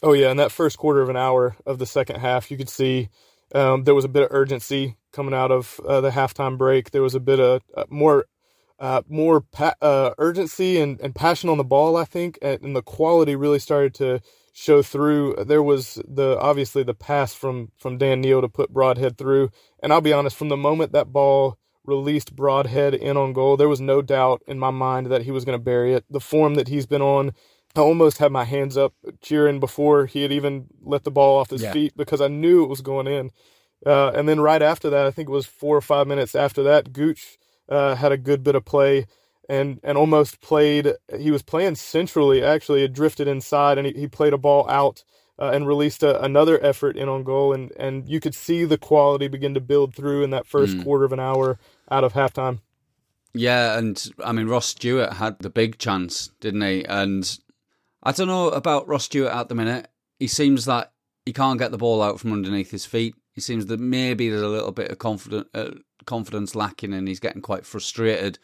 Oh 0.02 0.14
yeah, 0.14 0.32
in 0.32 0.38
that 0.38 0.52
first 0.52 0.78
quarter 0.78 1.02
of 1.02 1.10
an 1.10 1.18
hour 1.18 1.56
of 1.66 1.78
the 1.78 1.86
second 1.86 2.18
half, 2.22 2.50
you 2.50 2.58
could 2.58 2.70
see 2.70 3.10
um, 3.54 3.84
there 3.84 3.96
was 3.96 4.06
a 4.06 4.10
bit 4.10 4.24
of 4.24 4.30
urgency 4.32 4.98
coming 5.12 5.34
out 5.34 5.52
of 5.52 5.80
uh, 5.86 6.02
the 6.02 6.12
halftime 6.12 6.58
break. 6.58 6.92
There 6.92 7.02
was 7.04 7.16
a 7.16 7.20
bit 7.20 7.40
of 7.40 7.62
uh, 7.76 7.84
more 7.90 8.26
uh, 8.80 9.02
more 9.10 9.42
pa- 9.42 9.76
uh, 9.82 10.12
urgency 10.18 10.80
and, 10.80 11.00
and 11.02 11.14
passion 11.14 11.50
on 11.50 11.58
the 11.58 11.64
ball, 11.64 11.98
I 11.98 12.06
think, 12.06 12.40
and 12.42 12.76
the 12.76 12.82
quality 12.82 13.36
really 13.36 13.60
started 13.60 13.94
to 13.96 14.22
show 14.54 14.82
through. 14.82 15.36
There 15.46 15.62
was 15.62 16.02
the 16.08 16.40
obviously 16.40 16.84
the 16.84 16.96
pass 16.96 17.34
from 17.34 17.72
from 17.78 17.98
Dan 17.98 18.22
Neil 18.22 18.42
to 18.42 18.50
put 18.50 18.74
Broadhead 18.74 19.18
through, 19.18 19.52
and 19.84 19.94
I'll 19.94 20.02
be 20.02 20.14
honest, 20.14 20.36
from 20.38 20.50
the 20.50 20.58
moment 20.58 20.94
that 20.94 21.12
ball 21.14 21.58
released 21.84 22.36
Broadhead 22.36 22.94
in 22.96 23.18
on 23.18 23.34
goal, 23.34 23.58
there 23.58 23.70
was 23.70 23.82
no 23.82 24.02
doubt 24.02 24.42
in 24.48 24.58
my 24.58 24.72
mind 24.72 25.08
that 25.08 25.24
he 25.24 25.32
was 25.32 25.46
going 25.46 25.60
to 25.60 25.64
bury 25.64 25.94
it. 25.94 26.06
The 26.10 26.20
form 26.22 26.56
that 26.56 26.70
he's 26.70 26.86
been 26.88 27.02
on, 27.02 27.34
I 27.76 27.82
almost 27.82 28.18
had 28.18 28.32
my 28.32 28.44
hands 28.44 28.78
up 28.78 28.94
cheering 29.22 29.60
before 29.60 30.06
he 30.06 30.22
had 30.22 30.32
even 30.32 30.68
let 30.84 31.04
the 31.04 31.12
ball 31.12 31.40
off 31.40 31.50
his 31.50 31.64
yeah. 31.64 31.72
feet 31.72 31.96
because 31.96 32.22
I 32.22 32.28
knew 32.28 32.64
it 32.64 32.70
was 32.70 32.82
going 32.82 33.08
in. 33.08 33.32
Uh, 33.86 34.12
and 34.12 34.28
then 34.28 34.40
right 34.40 34.62
after 34.62 34.90
that, 34.90 35.06
I 35.06 35.12
think 35.12 35.30
it 35.30 35.32
was 35.32 35.46
four 35.46 35.76
or 35.76 35.82
five 35.82 36.08
minutes 36.08 36.36
after 36.36 36.62
that, 36.64 36.94
Gooch 36.94 37.38
uh, 37.70 37.96
had 37.96 38.12
a 38.12 38.18
good 38.18 38.44
bit 38.44 38.56
of 38.56 38.66
play 38.66 39.08
and 39.50 39.80
and 39.84 39.98
almost 39.98 40.42
played. 40.42 40.94
He 41.18 41.32
was 41.32 41.42
playing 41.42 41.76
centrally. 41.76 42.44
Actually, 42.44 42.84
it 42.84 42.94
drifted 42.94 43.28
inside, 43.28 43.78
and 43.78 43.88
he, 43.88 43.94
he 43.94 44.08
played 44.08 44.34
a 44.34 44.38
ball 44.38 44.70
out 44.70 45.04
uh, 45.40 45.52
and 45.54 45.68
released 45.68 46.04
a, 46.04 46.22
another 46.24 46.64
effort 46.64 46.96
in 46.96 47.10
on 47.10 47.24
goal. 47.24 47.54
And 47.54 47.72
and 47.78 48.08
you 48.08 48.20
could 48.20 48.36
see 48.36 48.66
the 48.66 48.78
quality 48.78 49.28
begin 49.28 49.54
to 49.54 49.62
build 49.62 49.96
through 49.96 50.24
in 50.24 50.30
that 50.30 50.48
first 50.48 50.78
mm. 50.78 50.84
quarter 50.84 51.06
of 51.06 51.14
an 51.14 51.20
hour 51.20 51.60
out 51.90 52.04
of 52.04 52.14
halftime. 52.14 52.60
Yeah, 53.34 53.78
and 53.78 54.12
I 54.24 54.32
mean 54.32 54.48
Ross 54.48 54.68
Stewart 54.68 55.14
had 55.14 55.40
the 55.40 55.50
big 55.50 55.78
chance, 55.78 56.32
didn't 56.40 56.62
he? 56.62 56.86
And 56.86 57.40
I 58.04 58.12
don't 58.12 58.28
know 58.28 58.50
about 58.50 58.88
Ross 58.88 59.06
Stewart 59.06 59.34
at 59.34 59.50
the 59.50 59.56
minute. 59.56 59.88
he 60.20 60.28
seems 60.28 60.66
that 60.66 60.94
he 61.26 61.34
can't 61.34 61.60
get 61.60 61.72
the 61.72 61.78
ball 61.78 62.02
out 62.02 62.20
from 62.20 62.34
underneath 62.34 62.72
his 62.72 62.86
feet. 62.86 63.16
He 63.34 63.42
seems 63.42 63.68
that 63.68 63.80
maybe 63.80 64.30
there's 64.30 64.42
a 64.42 64.48
little 64.48 64.72
bit 64.72 64.92
of 64.92 64.98
confidence 64.98 65.48
uh, 65.54 65.72
confidence 66.06 66.56
lacking, 66.56 66.94
and 66.94 67.08
he's 67.08 67.20
getting 67.20 67.42
quite 67.42 67.66
frustrated 67.66 68.40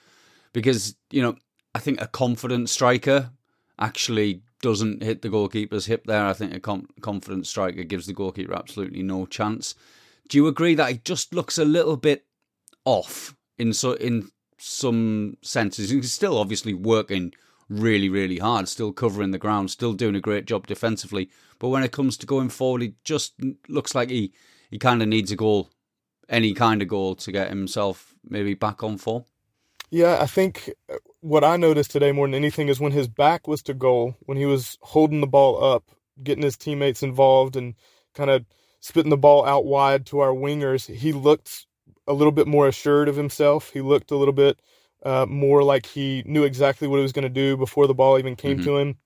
because 0.53 0.95
you 1.11 1.21
know 1.21 1.35
I 1.75 1.79
think 1.79 1.99
a 2.01 2.07
confident 2.07 2.69
striker 2.69 3.31
actually 3.79 4.41
doesn't 4.61 5.03
hit 5.03 5.21
the 5.21 5.29
goalkeeper's 5.29 5.85
hip 5.85 6.05
there. 6.05 6.25
I 6.25 6.33
think 6.33 6.53
a 6.53 6.59
com- 6.59 6.87
confident 7.01 7.45
striker 7.47 7.83
gives 7.83 8.07
the 8.07 8.13
goalkeeper 8.13 8.53
absolutely 8.53 9.03
no 9.03 9.25
chance. 9.25 9.75
Do 10.29 10.37
you 10.37 10.47
agree 10.47 10.75
that 10.75 10.91
he 10.91 10.97
just 10.97 11.33
looks 11.33 11.57
a 11.57 11.65
little 11.65 11.97
bit 11.97 12.25
off 12.85 13.35
in 13.57 13.73
so 13.73 13.93
in 13.93 14.29
some 14.57 15.37
senses? 15.41 15.89
He's 15.89 16.13
still 16.13 16.37
obviously 16.37 16.73
working 16.73 17.33
really, 17.69 18.09
really 18.09 18.37
hard, 18.37 18.67
still 18.67 18.91
covering 18.91 19.31
the 19.31 19.37
ground, 19.37 19.71
still 19.71 19.93
doing 19.93 20.15
a 20.15 20.21
great 20.21 20.45
job 20.45 20.67
defensively. 20.67 21.29
But 21.59 21.69
when 21.69 21.83
it 21.83 21.91
comes 21.91 22.17
to 22.17 22.25
going 22.25 22.49
forward, 22.49 22.81
he 22.81 22.93
just 23.03 23.33
looks 23.67 23.95
like 23.95 24.09
he, 24.09 24.33
he 24.69 24.77
kind 24.77 25.01
of 25.01 25.07
needs 25.07 25.31
a 25.31 25.35
goal, 25.35 25.69
any 26.29 26.53
kind 26.53 26.81
of 26.81 26.87
goal 26.87 27.15
to 27.15 27.31
get 27.31 27.49
himself 27.49 28.13
maybe 28.29 28.53
back 28.53 28.83
on 28.83 28.97
form. 28.97 29.25
Yeah, 29.89 30.17
I 30.19 30.27
think 30.27 30.69
uh, 30.91 30.97
what 31.21 31.43
I 31.43 31.55
noticed 31.57 31.91
today 31.91 32.11
more 32.11 32.27
than 32.27 32.35
anything 32.35 32.67
is 32.67 32.79
when 32.79 32.91
his 32.91 33.07
back 33.07 33.47
was 33.47 33.61
to 33.63 33.73
goal, 33.73 34.15
when 34.21 34.37
he 34.37 34.45
was 34.45 34.77
holding 34.81 35.21
the 35.21 35.27
ball 35.27 35.63
up, 35.63 35.91
getting 36.21 36.43
his 36.43 36.57
teammates 36.57 37.03
involved 37.03 37.55
and 37.55 37.75
kind 38.13 38.29
of 38.29 38.45
spitting 38.81 39.09
the 39.09 39.17
ball 39.17 39.45
out 39.45 39.65
wide 39.65 40.05
to 40.07 40.19
our 40.19 40.33
wingers, 40.33 40.93
he 40.93 41.13
looked 41.13 41.65
a 42.05 42.13
little 42.13 42.31
bit 42.31 42.47
more 42.47 42.67
assured 42.67 43.07
of 43.07 43.15
himself. 43.15 43.71
He 43.71 43.81
looked 43.81 44.11
a 44.11 44.17
little 44.17 44.33
bit 44.33 44.59
uh, 45.03 45.25
more 45.27 45.63
like 45.63 45.85
he 45.85 46.23
knew 46.25 46.43
exactly 46.43 46.87
what 46.87 46.97
he 46.97 47.03
was 47.03 47.13
going 47.13 47.23
to 47.23 47.29
do 47.29 47.57
before 47.57 47.87
the 47.87 47.93
ball 47.93 48.17
even 48.17 48.35
came 48.35 48.57
mm-hmm. 48.57 48.65
to 48.65 48.77
him. 48.77 48.97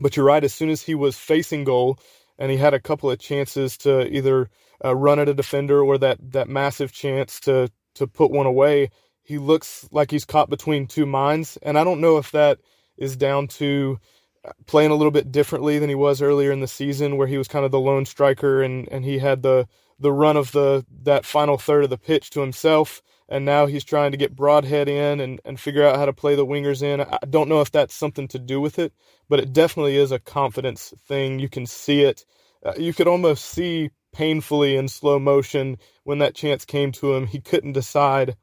But 0.00 0.16
you're 0.16 0.26
right, 0.26 0.44
as 0.44 0.54
soon 0.54 0.70
as 0.70 0.82
he 0.82 0.94
was 0.94 1.16
facing 1.16 1.64
goal 1.64 1.98
and 2.38 2.50
he 2.50 2.56
had 2.56 2.74
a 2.74 2.80
couple 2.80 3.10
of 3.10 3.18
chances 3.18 3.76
to 3.78 4.06
either 4.14 4.48
uh, 4.84 4.94
run 4.96 5.18
at 5.18 5.28
a 5.28 5.34
defender 5.34 5.82
or 5.82 5.98
that, 5.98 6.18
that 6.32 6.48
massive 6.48 6.92
chance 6.92 7.38
to, 7.40 7.70
to 7.94 8.06
put 8.06 8.30
one 8.30 8.46
away, 8.46 8.90
he 9.22 9.38
looks 9.38 9.86
like 9.92 10.10
he's 10.10 10.24
caught 10.24 10.48
between 10.48 10.86
two 10.86 11.06
minds. 11.06 11.58
And 11.62 11.78
I 11.78 11.84
don't 11.84 12.00
know 12.00 12.16
if 12.16 12.30
that 12.32 12.58
is 12.96 13.16
down 13.16 13.48
to 13.48 13.98
uh, 14.44 14.52
playing 14.66 14.90
a 14.90 14.94
little 14.94 15.10
bit 15.10 15.30
differently 15.30 15.78
than 15.78 15.90
he 15.90 15.94
was 15.94 16.22
earlier 16.22 16.50
in 16.50 16.60
the 16.60 16.68
season, 16.68 17.16
where 17.18 17.26
he 17.26 17.36
was 17.36 17.48
kind 17.48 17.64
of 17.64 17.70
the 17.70 17.80
lone 17.80 18.06
striker 18.06 18.62
and, 18.62 18.88
and 18.90 19.04
he 19.04 19.18
had 19.18 19.42
the 19.42 19.68
the 20.00 20.10
run 20.10 20.36
of 20.36 20.52
the 20.52 20.84
that 21.02 21.26
final 21.26 21.58
third 21.58 21.84
of 21.84 21.90
the 21.90 21.98
pitch 21.98 22.30
to 22.30 22.40
himself. 22.40 23.02
And 23.30 23.44
now 23.44 23.66
he's 23.66 23.84
trying 23.84 24.10
to 24.10 24.16
get 24.16 24.34
Broadhead 24.34 24.88
in 24.88 25.20
and, 25.20 25.40
and 25.44 25.58
figure 25.58 25.86
out 25.86 25.96
how 25.96 26.04
to 26.04 26.12
play 26.12 26.34
the 26.34 26.44
wingers 26.44 26.82
in. 26.82 27.00
I 27.00 27.18
don't 27.30 27.48
know 27.48 27.60
if 27.60 27.70
that's 27.70 27.94
something 27.94 28.26
to 28.28 28.40
do 28.40 28.60
with 28.60 28.78
it, 28.78 28.92
but 29.28 29.38
it 29.38 29.52
definitely 29.52 29.96
is 29.96 30.10
a 30.10 30.18
confidence 30.18 30.92
thing. 31.06 31.38
You 31.38 31.48
can 31.48 31.64
see 31.64 32.02
it. 32.02 32.24
Uh, 32.64 32.72
you 32.76 32.92
could 32.92 33.06
almost 33.06 33.44
see 33.44 33.90
painfully 34.12 34.76
in 34.76 34.88
slow 34.88 35.20
motion 35.20 35.78
when 36.02 36.18
that 36.18 36.34
chance 36.34 36.64
came 36.64 36.90
to 36.92 37.14
him. 37.14 37.28
He 37.28 37.40
couldn't 37.40 37.72
decide 37.72 38.36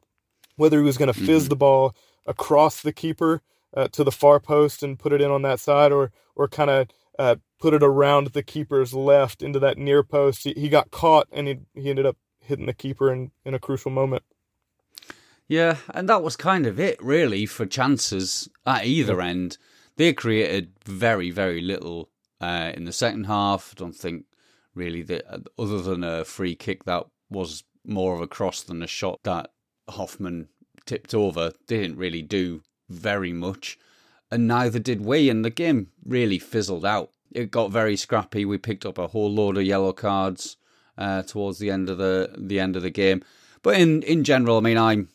whether 0.56 0.78
he 0.80 0.86
was 0.86 0.98
going 0.98 1.12
to 1.12 1.20
fizz 1.20 1.44
mm-hmm. 1.44 1.50
the 1.50 1.56
ball 1.58 1.96
across 2.26 2.82
the 2.82 2.94
keeper 2.94 3.42
uh, 3.76 3.90
to 3.90 4.04
the 4.06 4.12
far 4.12 4.40
post 4.40 4.84
and 4.84 4.98
put 4.98 5.12
it 5.12 5.22
in 5.22 5.30
on 5.30 5.42
that 5.42 5.60
side, 5.60 5.92
or 5.92 6.12
or 6.36 6.48
kind 6.48 6.70
of 6.70 6.88
uh, 7.20 7.36
put 7.60 7.74
it 7.74 7.84
around 7.84 8.28
the 8.28 8.44
keeper's 8.44 8.94
left 8.94 9.42
into 9.42 9.60
that 9.60 9.78
near 9.78 10.04
post. 10.04 10.44
He, 10.46 10.54
he 10.54 10.70
got 10.70 10.92
caught 10.92 11.28
and 11.32 11.48
he 11.48 11.60
he 11.76 11.90
ended 11.90 12.06
up 12.06 12.18
hitting 12.40 12.66
the 12.66 12.74
keeper 12.74 13.12
in, 13.12 13.32
in 13.46 13.54
a 13.54 13.60
crucial 13.60 13.92
moment. 13.92 14.24
Yeah, 15.48 15.78
and 15.94 16.10
that 16.10 16.24
was 16.24 16.36
kind 16.36 16.66
of 16.66 16.80
it, 16.80 17.02
really, 17.02 17.46
for 17.46 17.66
chances 17.66 18.50
at 18.66 18.86
either 18.86 19.22
end. 19.22 19.58
They 19.96 20.14
created 20.14 20.74
very, 20.86 21.32
very 21.32 21.62
little 21.62 22.10
uh, 22.42 22.72
in 22.76 22.84
the 22.84 22.92
second 22.92 23.26
half. 23.26 23.74
I 23.76 23.80
don't 23.80 23.96
think 23.96 24.26
really 24.76 25.02
that, 25.04 25.48
other 25.58 25.82
than 25.82 26.04
a 26.04 26.26
free 26.26 26.56
kick 26.56 26.84
that 26.84 27.06
was 27.30 27.64
more 27.86 28.14
of 28.14 28.22
a 28.22 28.28
cross 28.28 28.62
than 28.62 28.84
a 28.84 28.88
shot 28.88 29.20
that 29.24 29.50
Hoffmann 29.90 30.50
tipped 30.86 31.14
over, 31.14 31.52
they 31.68 31.80
didn't 31.80 31.98
really 31.98 32.22
do 32.22 32.62
very 32.90 33.34
much, 33.34 33.78
and 34.30 34.48
neither 34.48 34.80
did 34.80 35.02
we. 35.02 35.30
And 35.30 35.44
the 35.44 35.50
game 35.50 35.92
really 36.06 36.40
fizzled 36.40 36.86
out. 36.86 37.12
It 37.32 37.52
got 37.52 37.72
very 37.72 37.96
scrappy. 37.96 38.46
We 38.46 38.58
picked 38.58 38.86
up 38.86 38.98
a 38.98 39.08
whole 39.08 39.32
load 39.32 39.58
of 39.58 39.64
yellow 39.64 39.94
cards 39.94 40.58
uh, 40.98 41.24
towards 41.24 41.60
the 41.60 41.70
end 41.70 41.90
of 41.90 41.98
the 41.98 42.34
the 42.38 42.60
end 42.60 42.76
of 42.76 42.84
the 42.84 42.90
game. 42.90 43.24
But 43.62 43.80
in 43.80 44.04
in 44.04 44.24
general, 44.24 44.58
I 44.58 44.62
mean, 44.62 44.78
I'm 44.78 45.10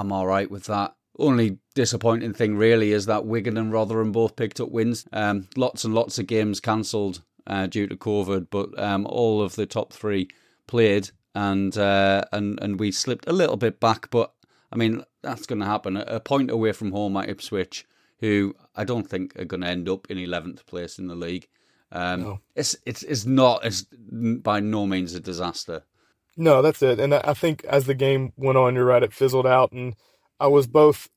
I'm 0.00 0.12
all 0.12 0.26
right 0.26 0.50
with 0.50 0.64
that. 0.64 0.94
Only 1.18 1.58
disappointing 1.74 2.34
thing 2.34 2.56
really 2.56 2.92
is 2.92 3.06
that 3.06 3.24
Wigan 3.24 3.56
and 3.56 3.72
Rotherham 3.72 4.12
both 4.12 4.36
picked 4.36 4.60
up 4.60 4.70
wins. 4.70 5.06
Um, 5.12 5.48
lots 5.56 5.84
and 5.84 5.94
lots 5.94 6.18
of 6.18 6.26
games 6.26 6.60
cancelled 6.60 7.22
uh, 7.46 7.66
due 7.66 7.86
to 7.86 7.96
COVID, 7.96 8.48
but 8.50 8.78
um, 8.78 9.06
all 9.06 9.40
of 9.40 9.56
the 9.56 9.66
top 9.66 9.92
three 9.92 10.28
played, 10.66 11.10
and 11.34 11.76
uh, 11.78 12.24
and 12.32 12.58
and 12.60 12.78
we 12.78 12.92
slipped 12.92 13.26
a 13.28 13.32
little 13.32 13.56
bit 13.56 13.80
back. 13.80 14.10
But 14.10 14.32
I 14.70 14.76
mean, 14.76 15.04
that's 15.22 15.46
going 15.46 15.60
to 15.60 15.66
happen. 15.66 15.96
A 15.96 16.20
point 16.20 16.50
away 16.50 16.72
from 16.72 16.92
home 16.92 17.16
at 17.16 17.30
Ipswich, 17.30 17.86
who 18.20 18.54
I 18.74 18.84
don't 18.84 19.08
think 19.08 19.38
are 19.38 19.44
going 19.44 19.62
to 19.62 19.68
end 19.68 19.88
up 19.88 20.06
in 20.10 20.18
eleventh 20.18 20.66
place 20.66 20.98
in 20.98 21.06
the 21.06 21.14
league. 21.14 21.48
Um, 21.92 22.22
no. 22.22 22.40
It's 22.54 22.76
it's 22.84 23.02
it's 23.04 23.24
not 23.24 23.64
it's 23.64 23.82
by 23.82 24.60
no 24.60 24.86
means 24.86 25.14
a 25.14 25.20
disaster. 25.20 25.84
No, 26.36 26.60
that's 26.60 26.82
it. 26.82 27.00
And 27.00 27.14
I 27.14 27.34
think 27.34 27.64
as 27.64 27.86
the 27.86 27.94
game 27.94 28.32
went 28.36 28.58
on, 28.58 28.74
you're 28.74 28.84
right, 28.84 29.02
it 29.02 29.12
fizzled 29.12 29.46
out. 29.46 29.72
And 29.72 29.96
I 30.38 30.48
was 30.48 30.66
both 30.66 31.08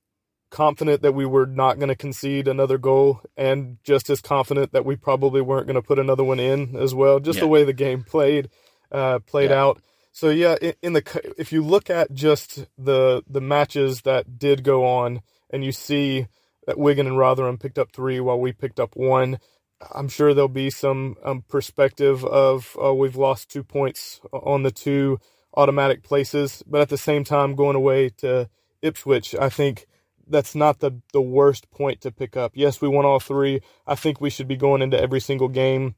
confident 0.49 1.01
that 1.01 1.13
we 1.13 1.25
were 1.25 1.45
not 1.45 1.77
going 1.77 1.89
to 1.89 1.95
concede 1.95 2.47
another 2.47 2.77
goal 2.77 3.21
and 3.38 3.77
just 3.83 4.09
as 4.09 4.21
confident 4.21 4.71
that 4.71 4.85
we 4.85 4.95
probably 4.95 5.41
weren't 5.41 5.67
going 5.67 5.75
to 5.75 5.81
put 5.81 5.99
another 5.99 6.23
one 6.23 6.39
in 6.39 6.75
as 6.75 6.95
well, 6.95 7.19
just 7.19 7.38
yeah. 7.38 7.41
the 7.41 7.47
way 7.47 7.63
the 7.63 7.73
game 7.73 8.03
played, 8.03 8.49
uh, 8.91 9.19
played 9.19 9.51
yeah. 9.51 9.61
out. 9.61 9.81
So 10.11 10.29
yeah, 10.29 10.55
in, 10.61 10.73
in 10.81 10.93
the, 10.93 11.33
if 11.38 11.51
you 11.51 11.63
look 11.63 11.89
at 11.89 12.13
just 12.13 12.65
the, 12.77 13.23
the 13.27 13.41
matches 13.41 14.01
that 14.01 14.39
did 14.39 14.63
go 14.63 14.85
on 14.85 15.21
and 15.49 15.63
you 15.63 15.71
see 15.71 16.27
that 16.65 16.79
Wigan 16.79 17.07
and 17.07 17.17
Rotherham 17.17 17.57
picked 17.57 17.77
up 17.77 17.91
three 17.91 18.19
while 18.19 18.39
we 18.39 18.51
picked 18.51 18.79
up 18.79 18.95
one, 18.95 19.39
I'm 19.93 20.09
sure 20.09 20.33
there'll 20.33 20.50
be 20.50 20.69
some 20.69 21.15
um, 21.24 21.43
perspective 21.48 22.25
of 22.25 22.77
uh, 22.83 22.93
we've 22.93 23.15
lost 23.15 23.50
two 23.50 23.63
points 23.63 24.21
on 24.31 24.63
the 24.63 24.71
two 24.71 25.19
automatic 25.55 26.03
places, 26.03 26.63
but 26.67 26.81
at 26.81 26.89
the 26.89 26.98
same 26.98 27.24
time, 27.24 27.55
going 27.55 27.75
away 27.75 28.09
to 28.17 28.50
Ipswich, 28.81 29.36
I 29.36 29.50
think 29.50 29.88
that's 30.27 30.53
not 30.55 30.79
the 30.79 31.01
the 31.13 31.21
worst 31.21 31.71
point 31.71 32.01
to 32.01 32.12
pick 32.12 32.38
up. 32.38 32.51
Yes, 32.55 32.81
we 32.81 32.88
won 32.88 33.05
all 33.05 33.19
three. 33.19 33.62
I 33.88 33.95
think 33.95 34.21
we 34.21 34.29
should 34.29 34.48
be 34.48 34.57
going 34.57 34.81
into 34.81 35.00
every 35.00 35.19
single 35.19 35.50
game 35.50 35.95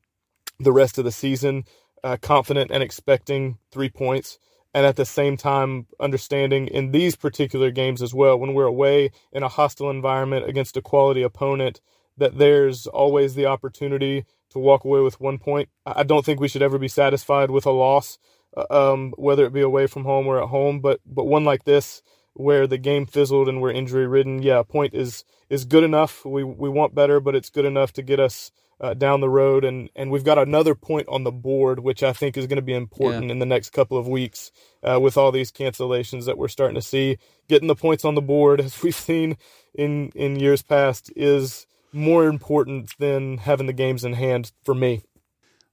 the 0.59 0.71
rest 0.71 0.97
of 0.97 1.05
the 1.05 1.11
season 1.11 1.65
uh, 2.03 2.17
confident 2.21 2.71
and 2.71 2.83
expecting 2.83 3.57
three 3.71 3.89
points. 3.89 4.37
And 4.73 4.85
at 4.85 4.95
the 4.95 5.05
same 5.05 5.35
time, 5.35 5.87
understanding 5.99 6.67
in 6.67 6.91
these 6.91 7.15
particular 7.15 7.71
games 7.71 8.01
as 8.01 8.13
well, 8.13 8.39
when 8.39 8.53
we're 8.53 8.65
away 8.65 9.11
in 9.33 9.43
a 9.43 9.49
hostile 9.49 9.89
environment 9.89 10.47
against 10.47 10.77
a 10.77 10.81
quality 10.81 11.23
opponent, 11.23 11.81
that 12.17 12.37
there's 12.37 12.87
always 12.87 13.35
the 13.35 13.45
opportunity 13.45 14.25
to 14.51 14.59
walk 14.59 14.83
away 14.83 15.01
with 15.01 15.19
one 15.19 15.37
point. 15.37 15.69
I 15.85 16.03
don't 16.03 16.25
think 16.25 16.39
we 16.39 16.47
should 16.47 16.61
ever 16.61 16.77
be 16.77 16.87
satisfied 16.87 17.51
with 17.51 17.65
a 17.65 17.71
loss, 17.71 18.17
uh, 18.55 18.65
um, 18.69 19.13
whether 19.17 19.45
it 19.45 19.53
be 19.53 19.61
away 19.61 19.87
from 19.87 20.03
home 20.03 20.27
or 20.27 20.41
at 20.41 20.49
home. 20.49 20.79
But 20.79 20.99
but 21.05 21.25
one 21.25 21.45
like 21.45 21.63
this, 21.63 22.01
where 22.33 22.67
the 22.67 22.77
game 22.77 23.05
fizzled 23.05 23.47
and 23.47 23.61
we're 23.61 23.71
injury 23.71 24.07
ridden, 24.07 24.41
yeah, 24.41 24.59
a 24.59 24.63
point 24.63 24.93
is 24.93 25.23
is 25.49 25.65
good 25.65 25.83
enough. 25.83 26.25
We 26.25 26.43
we 26.43 26.69
want 26.69 26.95
better, 26.95 27.19
but 27.19 27.35
it's 27.35 27.49
good 27.49 27.65
enough 27.65 27.93
to 27.93 28.01
get 28.01 28.19
us 28.19 28.51
uh, 28.81 28.93
down 28.93 29.21
the 29.21 29.29
road. 29.29 29.63
And 29.63 29.89
and 29.95 30.11
we've 30.11 30.25
got 30.25 30.37
another 30.37 30.75
point 30.75 31.07
on 31.07 31.23
the 31.23 31.31
board, 31.31 31.79
which 31.79 32.03
I 32.03 32.13
think 32.13 32.35
is 32.35 32.47
going 32.47 32.57
to 32.57 32.61
be 32.61 32.73
important 32.73 33.25
yeah. 33.25 33.31
in 33.31 33.39
the 33.39 33.45
next 33.45 33.71
couple 33.71 33.97
of 33.97 34.07
weeks 34.07 34.51
uh, 34.83 34.99
with 34.99 35.17
all 35.17 35.31
these 35.31 35.51
cancellations 35.51 36.25
that 36.25 36.37
we're 36.37 36.47
starting 36.49 36.75
to 36.75 36.81
see. 36.81 37.17
Getting 37.47 37.67
the 37.67 37.75
points 37.75 38.03
on 38.03 38.15
the 38.15 38.21
board, 38.21 38.59
as 38.65 38.81
we've 38.83 38.95
seen 38.95 39.37
in 39.73 40.11
in 40.15 40.39
years 40.39 40.61
past, 40.61 41.11
is 41.15 41.67
more 41.93 42.27
important 42.27 42.91
than 42.99 43.39
having 43.39 43.67
the 43.67 43.73
games 43.73 44.03
in 44.03 44.13
hand 44.13 44.51
for 44.63 44.73
me. 44.73 45.03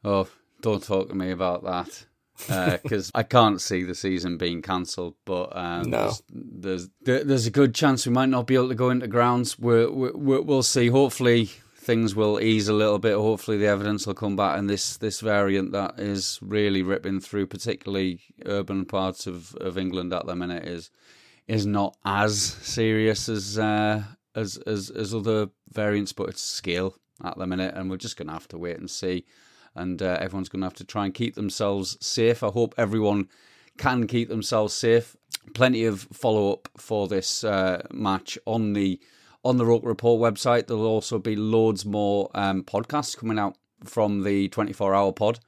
Oh, 0.05 0.29
don't 0.61 0.83
talk 0.83 1.09
to 1.09 1.15
me 1.15 1.31
about 1.31 1.65
that 1.65 2.07
because 2.39 3.11
uh, 3.11 3.13
I 3.19 3.23
can't 3.23 3.61
see 3.61 3.83
the 3.83 3.95
season 3.95 4.37
being 4.37 4.63
cancelled. 4.63 5.15
But 5.25 5.57
um, 5.57 5.91
no. 5.91 6.13
there's, 6.31 6.89
there's, 7.03 7.25
there's 7.27 7.47
a 7.47 7.51
good 7.51 7.75
chance 7.75 8.07
we 8.07 8.13
might 8.13 8.29
not 8.29 8.47
be 8.47 8.55
able 8.55 8.69
to 8.69 8.75
go 8.75 8.91
into 8.91 9.09
grounds. 9.09 9.59
We're, 9.59 9.91
we're, 9.91 10.41
we'll 10.41 10.63
see. 10.63 10.89
Hopefully 10.89 11.51
things 11.89 12.15
will 12.15 12.39
ease 12.41 12.69
a 12.69 12.75
little 12.75 12.99
bit. 12.99 13.15
Hopefully 13.15 13.57
the 13.57 13.67
evidence 13.67 14.07
will 14.07 14.15
come 14.15 14.37
back, 14.37 14.59
and 14.59 14.69
this 14.69 14.99
this 14.99 15.21
variant 15.21 15.73
that 15.73 15.99
is 15.99 16.39
really 16.43 16.83
ripping 16.83 17.21
through, 17.21 17.47
particularly 17.47 18.21
urban 18.45 18.85
parts 18.85 19.27
of, 19.27 19.55
of 19.57 19.79
England 19.79 20.13
at 20.13 20.27
the 20.27 20.37
minute, 20.37 20.67
is 20.67 20.91
is 21.47 21.65
not 21.65 21.97
as 22.05 22.39
serious 22.39 23.29
as 23.29 23.59
uh, 23.59 24.03
as 24.39 24.57
as 24.59 24.91
as 24.91 25.15
other 25.15 25.49
variants, 25.71 26.13
but 26.13 26.29
it's 26.29 26.43
scale 26.43 26.97
at 27.25 27.37
the 27.37 27.47
minute, 27.47 27.75
and 27.75 27.91
we're 27.91 27.97
just 27.97 28.17
going 28.17 28.29
to 28.29 28.33
have 28.33 28.49
to 28.49 28.59
wait 28.59 28.79
and 28.79 28.91
see. 28.91 29.25
And 29.75 30.01
uh, 30.03 30.19
everyone's 30.21 30.49
going 30.49 30.61
to 30.61 30.67
have 30.67 30.75
to 30.75 30.85
try 30.85 31.05
and 31.05 31.15
keep 31.15 31.35
themselves 31.35 31.99
safe. 32.05 32.43
I 32.43 32.49
hope 32.49 32.75
everyone 32.77 33.29
can 33.77 34.07
keep 34.07 34.29
themselves 34.29 34.75
safe. 34.75 35.17
Plenty 35.55 35.85
of 35.85 36.03
follow 36.13 36.53
up 36.53 36.69
for 36.77 37.09
this 37.09 37.45
uh, 37.45 37.83
match 37.93 38.39
on 38.45 38.73
the 38.73 39.01
on 39.45 39.57
the 39.57 39.67
Roker 39.67 39.87
Report 39.87 40.21
website. 40.21 40.67
There'll 40.67 40.85
also 40.85 41.19
be 41.19 41.37
loads 41.37 41.85
more 41.85 42.31
um, 42.35 42.65
podcasts 42.65 43.17
coming 43.17 43.39
out 43.39 43.57
from 43.85 44.25
the 44.25 44.49
24 44.49 44.95
hour 44.95 45.13
pod. 45.13 45.39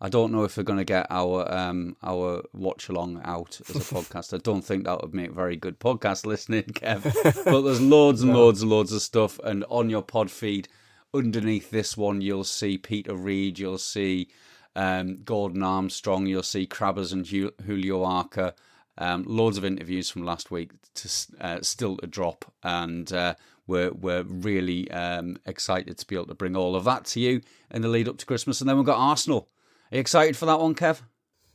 I 0.00 0.08
don't 0.08 0.30
know 0.30 0.44
if 0.44 0.56
we're 0.56 0.62
going 0.62 0.78
to 0.78 0.84
get 0.84 1.06
our 1.10 1.52
um, 1.52 1.96
our 2.02 2.42
watch 2.52 2.88
along 2.88 3.20
out 3.24 3.60
as 3.68 3.76
a 3.76 3.78
podcast. 3.94 4.32
I 4.32 4.38
don't 4.38 4.62
think 4.62 4.84
that 4.84 5.00
would 5.02 5.14
make 5.14 5.32
very 5.32 5.56
good 5.56 5.80
podcast 5.80 6.24
listening, 6.24 6.62
Kev. 6.72 7.02
but 7.44 7.62
there's 7.62 7.80
loads 7.80 8.22
and 8.22 8.32
no. 8.32 8.38
loads 8.38 8.62
and 8.62 8.70
loads 8.70 8.92
of 8.92 9.02
stuff. 9.02 9.40
And 9.42 9.64
on 9.68 9.90
your 9.90 10.02
pod 10.02 10.30
feed, 10.30 10.68
underneath 11.12 11.70
this 11.70 11.96
one, 11.96 12.20
you'll 12.20 12.44
see 12.44 12.78
Peter 12.78 13.14
Reid, 13.14 13.58
you'll 13.58 13.78
see 13.78 14.28
um, 14.76 15.16
Gordon 15.24 15.64
Armstrong, 15.64 16.26
you'll 16.26 16.42
see 16.44 16.66
Crabbers 16.66 17.12
and 17.12 17.26
Julio 17.26 18.04
Arca. 18.04 18.54
Um, 19.00 19.24
loads 19.28 19.58
of 19.58 19.64
interviews 19.64 20.10
from 20.10 20.24
last 20.24 20.50
week 20.50 20.72
to 20.94 21.08
uh, 21.40 21.58
still 21.62 21.96
to 21.98 22.06
drop, 22.06 22.44
and 22.64 23.12
uh, 23.12 23.34
we're 23.66 23.92
we're 23.92 24.24
really 24.24 24.90
um, 24.90 25.38
excited 25.46 25.98
to 25.98 26.06
be 26.06 26.16
able 26.16 26.26
to 26.26 26.34
bring 26.34 26.56
all 26.56 26.74
of 26.74 26.84
that 26.84 27.04
to 27.06 27.20
you 27.20 27.40
in 27.70 27.82
the 27.82 27.88
lead 27.88 28.08
up 28.08 28.18
to 28.18 28.26
Christmas. 28.26 28.60
And 28.60 28.68
then 28.68 28.76
we've 28.76 28.86
got 28.86 28.98
Arsenal. 28.98 29.48
Are 29.90 29.96
you 29.96 30.00
excited 30.00 30.36
for 30.36 30.46
that 30.46 30.60
one, 30.60 30.74
Kev? 30.74 31.00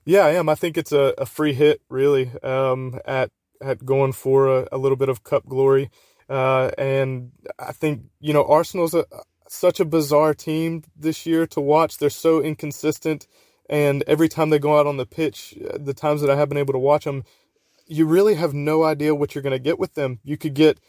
Yeah, 0.05 0.25
I 0.25 0.31
am. 0.31 0.49
I 0.49 0.55
think 0.55 0.77
it's 0.77 0.91
a, 0.91 1.13
a 1.17 1.25
free 1.25 1.53
hit, 1.53 1.81
really, 1.89 2.31
um, 2.41 2.99
at 3.05 3.29
at 3.61 3.85
going 3.85 4.11
for 4.11 4.47
a, 4.47 4.67
a, 4.73 4.77
little 4.77 4.97
bit 4.97 5.07
of 5.07 5.23
cup 5.23 5.45
glory. 5.45 5.89
Uh, 6.27 6.69
and 6.77 7.31
I 7.57 7.71
think 7.71 8.01
you 8.19 8.33
know 8.33 8.43
Arsenal's 8.43 8.93
a, 8.93 9.05
such 9.47 9.79
a 9.79 9.85
bizarre 9.85 10.33
team 10.33 10.83
this 10.95 11.25
year 11.25 11.45
to 11.47 11.61
watch. 11.61 11.97
They're 11.97 12.09
so 12.09 12.41
inconsistent, 12.41 13.27
and 13.69 14.03
every 14.07 14.27
time 14.27 14.49
they 14.49 14.59
go 14.59 14.79
out 14.79 14.87
on 14.87 14.97
the 14.97 15.05
pitch, 15.05 15.55
the 15.75 15.93
times 15.93 16.21
that 16.21 16.29
I 16.29 16.35
have 16.35 16.49
been 16.49 16.57
able 16.57 16.73
to 16.73 16.79
watch 16.79 17.05
them, 17.05 17.23
you 17.85 18.05
really 18.05 18.35
have 18.35 18.53
no 18.53 18.83
idea 18.83 19.15
what 19.15 19.35
you're 19.35 19.43
going 19.43 19.51
to 19.51 19.59
get 19.59 19.79
with 19.79 19.93
them. 19.93 20.19
You 20.23 20.37
could 20.37 20.55
get 20.55 20.79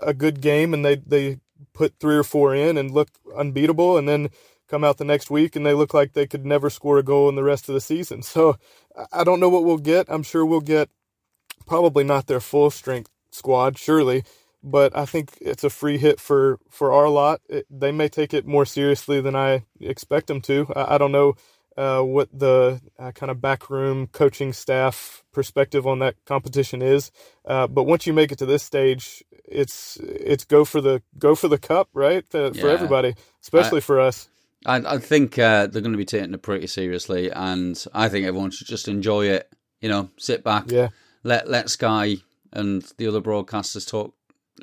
a 0.00 0.14
good 0.14 0.40
game, 0.40 0.72
and 0.72 0.84
they 0.84 0.96
they 0.96 1.40
put 1.74 1.98
three 1.98 2.16
or 2.16 2.24
four 2.24 2.54
in 2.54 2.78
and 2.78 2.90
look 2.90 3.10
unbeatable, 3.36 3.98
and 3.98 4.08
then 4.08 4.30
come 4.72 4.84
out 4.84 4.96
the 4.96 5.04
next 5.04 5.30
week 5.30 5.54
and 5.54 5.66
they 5.66 5.74
look 5.74 5.92
like 5.92 6.14
they 6.14 6.26
could 6.26 6.46
never 6.46 6.70
score 6.70 6.96
a 6.98 7.02
goal 7.02 7.28
in 7.28 7.34
the 7.34 7.44
rest 7.44 7.68
of 7.68 7.74
the 7.74 7.80
season. 7.80 8.22
So 8.32 8.56
I 9.12 9.24
don't 9.24 9.40
know 9.40 9.50
what 9.50 9.64
we'll 9.64 9.76
get. 9.94 10.06
I'm 10.08 10.22
sure 10.22 10.46
we'll 10.46 10.60
get 10.76 10.88
probably 11.66 12.04
not 12.04 12.26
their 12.26 12.40
full 12.40 12.70
strength 12.70 13.10
squad, 13.30 13.78
surely, 13.78 14.24
but 14.62 14.96
I 14.96 15.04
think 15.04 15.32
it's 15.40 15.64
a 15.64 15.70
free 15.70 15.98
hit 15.98 16.18
for 16.18 16.58
for 16.70 16.92
our 16.92 17.08
lot. 17.08 17.40
It, 17.48 17.66
they 17.70 17.92
may 17.92 18.08
take 18.08 18.32
it 18.32 18.46
more 18.46 18.64
seriously 18.64 19.20
than 19.20 19.36
I 19.36 19.64
expect 19.80 20.26
them 20.28 20.40
to. 20.42 20.72
I, 20.74 20.94
I 20.94 20.98
don't 20.98 21.12
know 21.12 21.34
uh, 21.76 22.00
what 22.00 22.28
the 22.32 22.80
uh, 22.98 23.12
kind 23.12 23.30
of 23.30 23.40
backroom 23.40 24.06
coaching 24.06 24.52
staff 24.54 25.22
perspective 25.32 25.86
on 25.86 25.98
that 25.98 26.14
competition 26.24 26.80
is, 26.82 27.12
uh, 27.44 27.66
but 27.66 27.84
once 27.84 28.06
you 28.06 28.14
make 28.14 28.32
it 28.32 28.38
to 28.38 28.46
this 28.46 28.62
stage, 28.62 29.22
it's 29.44 29.98
it's 30.02 30.44
go 30.44 30.64
for 30.64 30.80
the 30.80 31.02
go 31.18 31.34
for 31.34 31.48
the 31.48 31.58
cup, 31.58 31.88
right? 31.92 32.24
Uh, 32.34 32.52
for 32.52 32.68
everybody, 32.70 33.14
especially 33.42 33.82
I, 33.84 33.88
for 33.90 34.00
us. 34.00 34.30
I, 34.66 34.94
I 34.94 34.98
think 34.98 35.38
uh, 35.38 35.66
they're 35.66 35.82
going 35.82 35.92
to 35.92 35.98
be 35.98 36.04
taking 36.04 36.34
it 36.34 36.42
pretty 36.42 36.66
seriously, 36.66 37.30
and 37.30 37.82
I 37.92 38.08
think 38.08 38.26
everyone 38.26 38.50
should 38.50 38.66
just 38.66 38.88
enjoy 38.88 39.26
it. 39.26 39.52
You 39.80 39.88
know, 39.88 40.10
sit 40.16 40.44
back, 40.44 40.70
yeah. 40.70 40.88
let 41.24 41.48
let 41.48 41.70
Sky 41.70 42.18
and 42.52 42.82
the 42.98 43.08
other 43.08 43.20
broadcasters 43.20 43.88
talk 43.88 44.14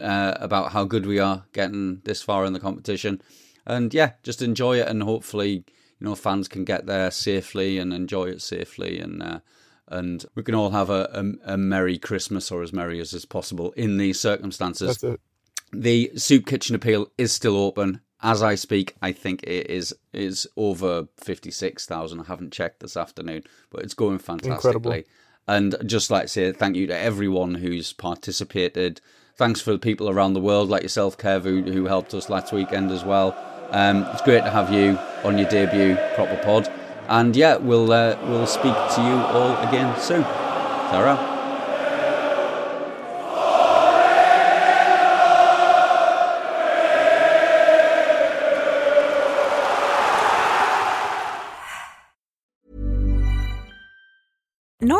uh, 0.01 0.36
about 0.39 0.72
how 0.72 0.86
good 0.86 1.06
we 1.06 1.20
are 1.20 1.44
getting 1.53 2.01
this 2.06 2.22
far 2.22 2.46
in 2.46 2.53
the 2.53 2.60
competition, 2.60 3.22
and 3.65 3.94
yeah, 3.94 4.13
just 4.24 4.41
enjoy 4.41 4.79
it, 4.79 4.88
and 4.88 5.03
hopefully, 5.03 5.51
you 5.51 5.63
know, 6.00 6.15
fans 6.15 6.48
can 6.48 6.63
get 6.63 6.86
there 6.86 7.12
safely 7.12 7.77
and 7.77 7.94
enjoy 7.94 8.25
it 8.25 8.41
safely, 8.41 9.00
and 9.00 9.22
uh, 9.22 9.39
and 9.89 10.25
we 10.36 10.44
can 10.44 10.56
all 10.56 10.70
have 10.70 10.89
a, 10.89 11.10
a, 11.46 11.53
a 11.53 11.58
merry 11.58 11.98
Christmas 11.98 12.51
or 12.51 12.62
as 12.62 12.72
merry 12.72 13.00
as 13.01 13.12
is 13.13 13.25
possible 13.25 13.72
in 13.72 13.98
these 13.98 14.20
circumstances. 14.20 15.03
The 15.74 16.12
soup 16.15 16.46
kitchen 16.46 16.75
appeal 16.75 17.12
is 17.18 17.32
still 17.32 17.58
open 17.58 18.01
as 18.21 18.43
I 18.43 18.55
speak, 18.55 18.95
I 19.01 19.11
think 19.11 19.43
it 19.43 19.69
is 19.69 19.95
is 20.13 20.47
over 20.57 21.07
fifty 21.17 21.51
six 21.51 21.85
thousand. 21.85 22.21
I 22.21 22.23
haven't 22.25 22.53
checked 22.53 22.81
this 22.81 22.97
afternoon, 22.97 23.43
but 23.69 23.83
it's 23.83 23.93
going 23.93 24.19
fantastically. 24.19 24.55
Incredible. 24.55 25.03
And 25.47 25.75
just 25.85 26.11
like 26.11 26.23
to 26.23 26.27
say 26.27 26.51
thank 26.51 26.75
you 26.75 26.88
to 26.88 26.97
everyone 26.97 27.55
who's 27.55 27.94
participated. 27.94 29.01
Thanks 29.35 29.61
for 29.61 29.72
the 29.72 29.79
people 29.79 30.09
around 30.09 30.33
the 30.33 30.41
world 30.41 30.70
like 30.70 30.83
yourself, 30.83 31.17
Kev, 31.17 31.44
who, 31.44 31.63
who 31.63 31.85
helped 31.85 32.13
us 32.13 32.29
last 32.29 32.51
weekend 32.51 32.91
as 32.91 33.05
well. 33.05 33.33
Um, 33.72 34.03
it's 34.11 34.22
great 34.22 34.44
to 34.44 34.51
have 34.51 34.72
you 34.74 35.00
on 35.24 35.37
your 35.37 35.48
debut 35.50 35.96
proper 36.15 36.35
pod. 36.44 36.67
And 37.07 37.35
yeah, 37.35 37.55
we'll 37.55 37.91
uh, 37.91 38.17
we'll 38.24 38.48
speak 38.48 38.74
to 38.74 39.01
you 39.01 39.15
all 39.15 39.55
again 39.67 39.98
soon. 40.00 40.24
Sarah. 40.91 41.28